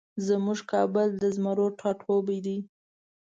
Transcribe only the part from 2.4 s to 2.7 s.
دی